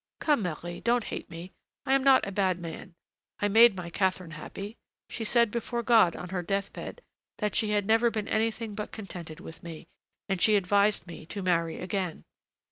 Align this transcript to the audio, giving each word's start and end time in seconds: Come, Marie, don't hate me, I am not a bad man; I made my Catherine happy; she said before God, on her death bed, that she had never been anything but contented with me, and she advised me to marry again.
Come, 0.19 0.41
Marie, 0.41 0.79
don't 0.79 1.03
hate 1.03 1.29
me, 1.29 1.51
I 1.85 1.93
am 1.93 2.03
not 2.03 2.27
a 2.27 2.31
bad 2.31 2.57
man; 2.59 2.95
I 3.39 3.47
made 3.47 3.75
my 3.75 3.91
Catherine 3.91 4.31
happy; 4.31 4.75
she 5.09 5.23
said 5.23 5.51
before 5.51 5.83
God, 5.83 6.15
on 6.15 6.29
her 6.29 6.41
death 6.41 6.73
bed, 6.73 7.03
that 7.37 7.53
she 7.53 7.69
had 7.69 7.85
never 7.85 8.09
been 8.09 8.27
anything 8.27 8.73
but 8.73 8.91
contented 8.91 9.39
with 9.39 9.61
me, 9.61 9.85
and 10.27 10.41
she 10.41 10.55
advised 10.55 11.05
me 11.05 11.27
to 11.27 11.43
marry 11.43 11.77
again. 11.79 12.23